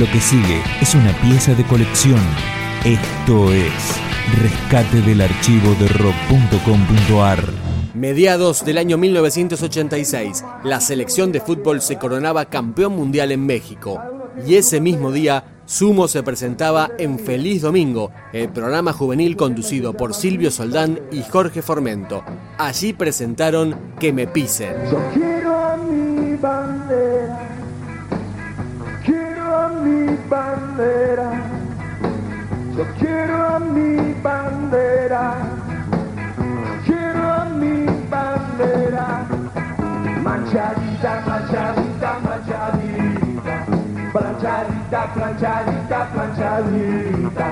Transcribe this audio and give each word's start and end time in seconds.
Lo 0.00 0.06
que 0.10 0.18
sigue 0.22 0.62
es 0.80 0.94
una 0.94 1.12
pieza 1.20 1.54
de 1.54 1.62
colección. 1.64 2.20
Esto 2.86 3.52
es 3.52 3.70
Rescate 4.40 5.02
del 5.02 5.20
archivo 5.20 5.74
de 5.74 5.88
rock.com.ar. 5.88 7.44
Mediados 7.92 8.64
del 8.64 8.78
año 8.78 8.96
1986, 8.96 10.42
la 10.64 10.80
selección 10.80 11.32
de 11.32 11.42
fútbol 11.42 11.82
se 11.82 11.98
coronaba 11.98 12.46
campeón 12.46 12.96
mundial 12.96 13.30
en 13.30 13.44
México. 13.44 14.00
Y 14.46 14.54
ese 14.54 14.80
mismo 14.80 15.12
día, 15.12 15.60
Sumo 15.66 16.08
se 16.08 16.22
presentaba 16.22 16.90
en 16.98 17.18
Feliz 17.18 17.60
Domingo, 17.60 18.10
el 18.32 18.48
programa 18.48 18.94
juvenil 18.94 19.36
conducido 19.36 19.92
por 19.92 20.14
Silvio 20.14 20.50
Soldán 20.50 20.98
y 21.12 21.20
Jorge 21.24 21.60
Formento. 21.60 22.24
Allí 22.56 22.94
presentaron 22.94 23.76
Que 24.00 24.14
me 24.14 24.26
pisen. 24.26 25.28
bandera, 30.30 31.32
yo 32.76 32.84
quiero 32.98 33.56
a 33.56 33.58
mi 33.58 34.14
bandera, 34.22 35.34
quiero 36.86 37.20
a 37.40 37.44
mi 37.46 37.84
bandera, 38.08 39.26
manchadita, 40.22 41.12
manchadita, 41.26 42.10
manchadita, 42.26 43.54
planchadita, 44.12 45.06
planchadita, 45.14 45.98
planchadita, 46.14 47.46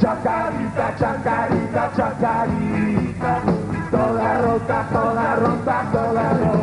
chacarita, 0.00 0.94
chacarita, 1.00 1.90
chacarita, 1.96 3.42
toda 3.90 4.32
rota, 4.42 4.86
toda 4.92 5.34
rota, 5.42 5.84
toda 5.92 6.30
rota. 6.40 6.61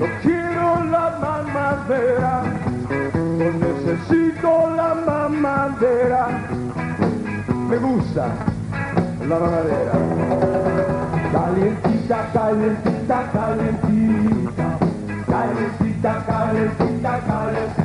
No 0.00 0.06
quiero 0.22 0.82
la 0.84 1.14
mamadera, 1.20 2.42
no 3.12 3.50
necesito 3.50 4.70
la 4.74 4.94
mamadera. 4.94 6.26
Me 7.68 7.76
gusta 7.76 8.28
la 9.28 9.38
mamadera. 9.38 9.98
Calientita, 11.34 12.30
calientita, 12.32 13.30
calientita. 13.30 14.78
Calientita, 15.28 16.24
calientita, 16.26 17.20
calientita. 17.26 17.79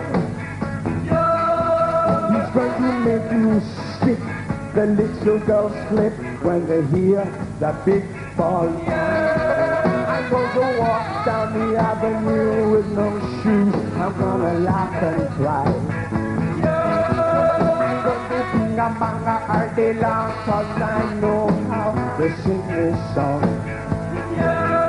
He's 2.34 2.50
going 2.56 2.78
to 2.84 2.90
make 3.08 3.30
you 3.38 3.54
sick. 4.02 4.22
The 4.76 4.86
little 5.00 5.40
girls 5.50 5.76
flip 5.90 6.14
when 6.46 6.60
they 6.72 6.82
hear 6.96 7.22
the 7.62 7.72
big 7.86 8.04
ball. 8.38 8.70
I'm 8.70 10.30
going 10.32 10.52
to 10.58 10.66
walk 10.82 11.08
down 11.28 11.48
the 11.60 11.68
avenue 11.92 12.72
with 12.74 12.88
no 13.00 13.10
shoes. 13.42 13.76
I'm 14.04 14.14
gonna 14.24 14.54
laugh 14.68 14.96
and 15.10 15.24
cry 15.38 15.68
ng 18.80 18.96
mga 18.96 19.36
arte 19.60 19.88
lang 20.00 20.32
Cause 20.48 20.74
I 20.80 21.04
know 21.20 21.52
how 21.68 21.92
to 22.16 22.26
sing 22.48 22.64
this 22.72 22.96
song 23.12 23.44
yeah. 24.40 24.89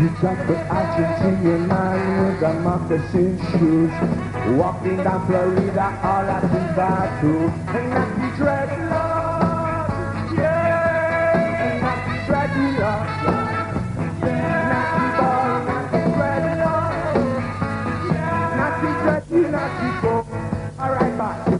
You 0.00 0.08
The 0.08 0.56
Argentinian 0.74 1.68
man 1.68 2.26
with 2.32 2.40
the 2.40 2.52
moccasin 2.62 3.34
shoes 3.38 3.92
Walking 4.58 4.96
down 4.96 5.24
Florida 5.28 6.00
all 6.02 6.30
at 6.34 6.40
the 6.42 6.60
battle 6.74 7.50
And 7.68 7.90
Not 7.90 8.08
be 8.16 8.28
dreadlock, 8.36 10.36
yeah 10.36 11.34
And 11.62 11.78
not 11.80 11.98
be 12.06 12.14
dreadlock 12.26 13.06
Alright, 20.80 21.50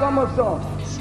One 0.00 0.14
more 0.14 0.34
song. 0.34 0.75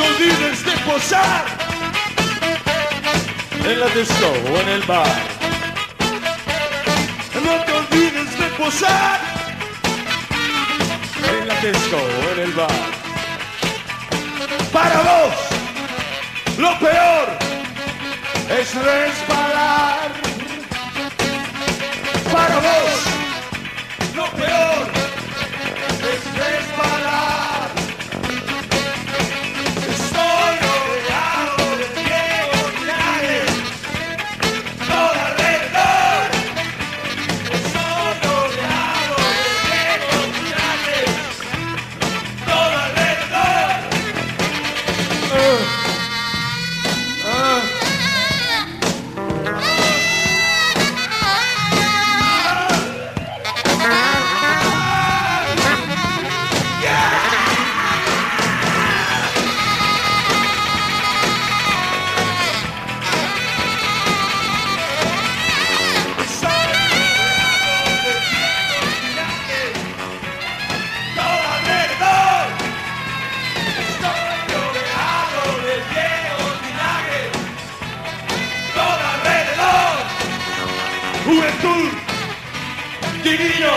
olvides 0.00 0.58
de 0.64 0.72
posar 0.90 1.42
en 3.64 3.76
la 3.80 3.88
disco 3.88 4.30
en 4.62 4.68
el 4.68 4.82
bar. 4.84 5.16
No 7.44 7.54
te 7.64 7.72
olvides 7.72 8.38
de 8.38 8.46
posar 8.56 9.20
en 11.38 11.48
la 11.48 11.54
disco 11.56 11.98
en 12.34 12.38
el 12.40 12.52
bar. 12.52 12.78
Para 14.72 15.00
vos. 15.02 15.49
Lo 16.60 16.78
peor 16.78 17.26
es 18.50 18.74
resbalar 18.74 20.10
para 22.30 22.54
vos. 22.56 22.89
Juventud, 81.30 81.90
divino, 83.22 83.72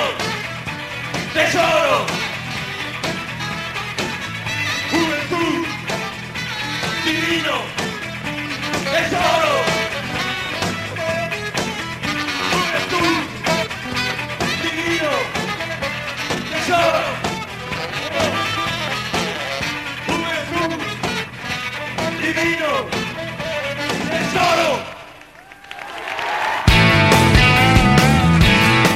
tesoro. 1.35 2.05
Juventud, 4.89 5.65
divino, 7.05 7.57
tesoro. 8.91 9.62